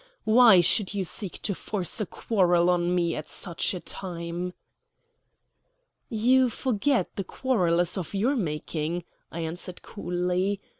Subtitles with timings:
[0.25, 4.53] Why should you seek to force a quarrel on me at such a time?"
[6.09, 10.59] "You forget the quarrel is of your making," I answered coolly.